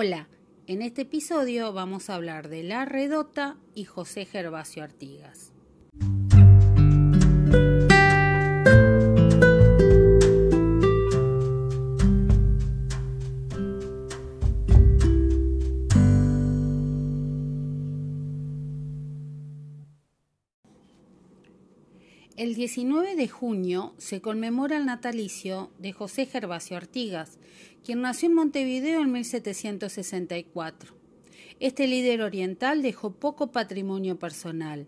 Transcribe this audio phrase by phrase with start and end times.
[0.00, 0.28] Hola,
[0.68, 5.52] en este episodio vamos a hablar de La Redota y José Gervasio Artigas.
[22.48, 27.38] El 19 de junio se conmemora el natalicio de José Gervasio Artigas,
[27.84, 30.94] quien nació en Montevideo en 1764.
[31.60, 34.86] Este líder oriental dejó poco patrimonio personal,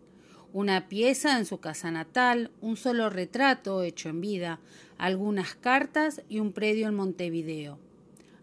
[0.55, 4.59] una pieza en su casa natal, un solo retrato hecho en vida,
[4.97, 7.79] algunas cartas y un predio en Montevideo.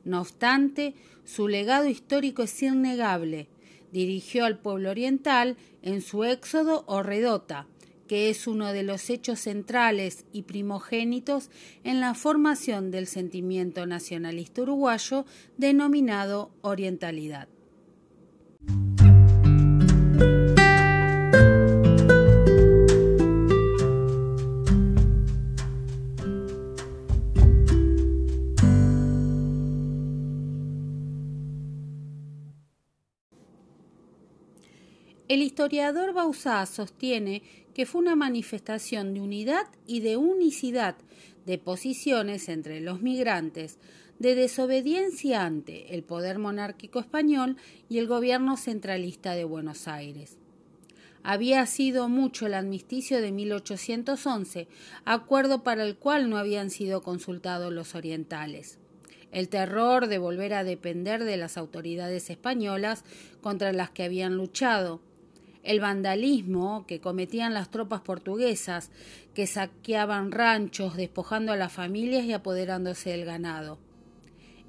[0.03, 0.93] No obstante,
[1.25, 3.47] su legado histórico es innegable.
[3.91, 7.65] Dirigió al pueblo oriental en su éxodo o redota,
[8.07, 11.49] que es uno de los hechos centrales y primogénitos
[11.83, 15.25] en la formación del sentimiento nacionalista uruguayo
[15.57, 17.47] denominado orientalidad.
[35.37, 37.43] El historiador Bauzá sostiene
[37.75, 40.95] que fue una manifestación de unidad y de unicidad
[41.45, 43.77] de posiciones entre los migrantes,
[44.17, 47.55] de desobediencia ante el poder monárquico español
[47.87, 50.39] y el gobierno centralista de Buenos Aires.
[51.21, 54.67] Había sido mucho el amnisticio de 1811,
[55.05, 58.79] acuerdo para el cual no habían sido consultados los orientales
[59.31, 63.03] el terror de volver a depender de las autoridades españolas
[63.41, 65.01] contra las que habían luchado,
[65.67, 68.89] el vandalismo que cometían las tropas portuguesas,
[69.33, 73.77] que saqueaban ranchos, despojando a las familias y apoderándose del ganado.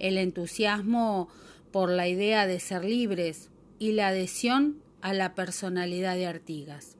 [0.00, 1.28] El entusiasmo
[1.70, 6.96] por la idea de ser libres y la adhesión a la personalidad de Artigas.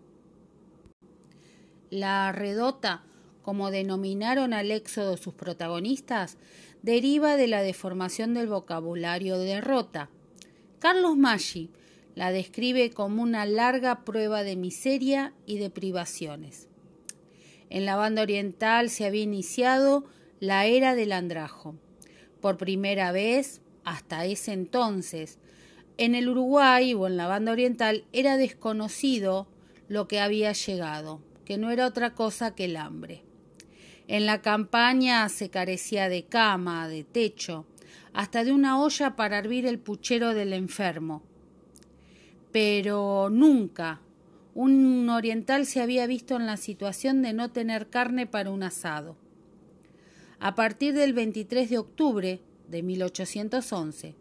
[1.91, 3.03] La redota,
[3.43, 6.39] como denominaron al éxodo sus protagonistas,
[6.83, 10.09] deriva de la deformación del vocabulario de derrota.
[10.79, 11.73] Carlos Maggi,
[12.19, 16.67] la describe como una larga prueba de miseria y de privaciones.
[17.71, 20.05] En la banda oriental se había iniciado
[20.41, 21.77] la era del andrajo.
[22.41, 25.39] Por primera vez, hasta ese entonces,
[25.97, 29.47] en el Uruguay o en la banda oriental era desconocido
[29.87, 33.23] lo que había llegado, que no era otra cosa que el hambre.
[34.09, 37.65] En la campaña se carecía de cama, de techo,
[38.13, 41.23] hasta de una olla para hervir el puchero del enfermo,
[42.53, 44.01] pero nunca
[44.55, 49.17] un oriental se había visto en la situación de no tener carne para un asado.
[50.41, 54.17] A partir del 23 de octubre de 1811,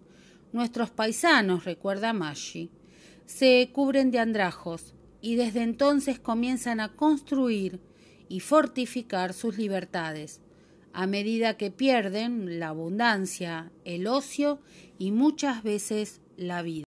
[0.53, 2.69] nuestros paisanos, recuerda Maggi,
[3.25, 7.79] se cubren de andrajos y desde entonces comienzan a construir
[8.29, 10.41] y fortificar sus libertades,
[10.93, 14.59] a medida que pierden la abundancia, el ocio
[14.97, 16.86] y muchas veces la vida.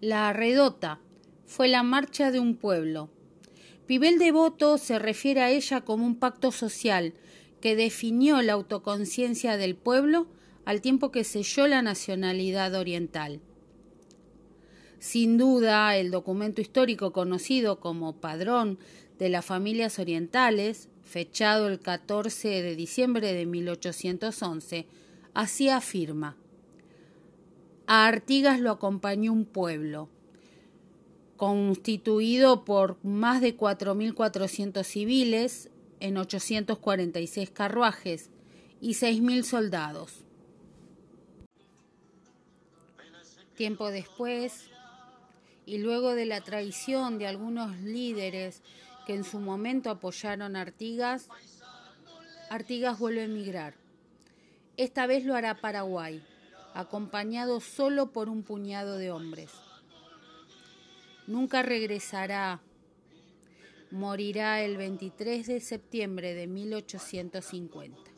[0.00, 1.00] La redota
[1.44, 3.10] fue la marcha de un pueblo.
[3.88, 7.14] Pibel Devoto se refiere a ella como un pacto social
[7.60, 10.28] que definió la autoconciencia del pueblo
[10.64, 13.40] al tiempo que selló la nacionalidad oriental.
[15.00, 18.78] Sin duda, el documento histórico conocido como Padrón
[19.18, 24.86] de las Familias Orientales, fechado el 14 de diciembre de 1811,
[25.34, 26.36] así afirma
[27.88, 30.10] a Artigas lo acompañó un pueblo,
[31.38, 38.28] constituido por más de 4.400 civiles en 846 carruajes
[38.82, 40.22] y 6.000 soldados.
[43.56, 44.68] Tiempo después,
[45.64, 48.60] y luego de la traición de algunos líderes
[49.06, 51.30] que en su momento apoyaron a Artigas,
[52.50, 53.74] Artigas vuelve a emigrar.
[54.76, 56.22] Esta vez lo hará Paraguay
[56.74, 59.50] acompañado solo por un puñado de hombres.
[61.26, 62.60] Nunca regresará.
[63.90, 68.10] Morirá el 23 de septiembre de 1850.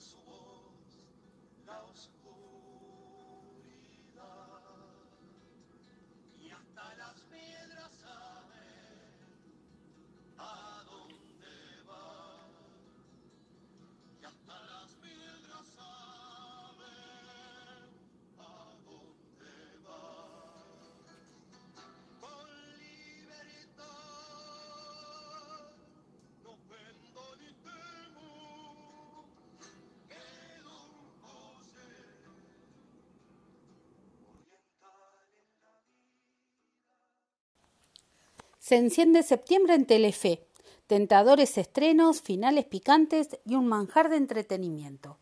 [38.71, 40.47] Se enciende septiembre en Telefe.
[40.87, 45.19] Tentadores estrenos, finales picantes y un manjar de entretenimiento.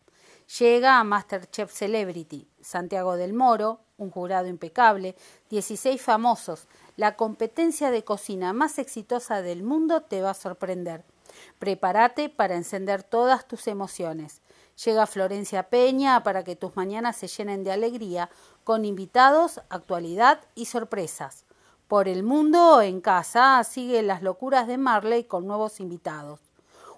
[0.59, 5.15] Llega a Masterchef Celebrity, Santiago del Moro, un jurado impecable,
[5.49, 6.67] 16 famosos.
[6.95, 11.03] La competencia de cocina más exitosa del mundo te va a sorprender.
[11.57, 14.43] Prepárate para encender todas tus emociones.
[14.85, 18.29] Llega Florencia Peña para que tus mañanas se llenen de alegría
[18.63, 21.45] con invitados, actualidad y sorpresas.
[21.89, 26.39] Por el mundo en casa sigue las locuras de Marley con nuevos invitados.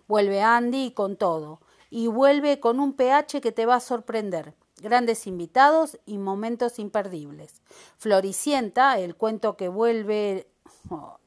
[0.05, 4.53] Vuelve Andy con todo y vuelve con un pH que te va a sorprender.
[4.81, 7.61] Grandes invitados y momentos imperdibles.
[7.95, 10.49] Floricienta, el cuento que vuelve
[10.89, 11.20] oh,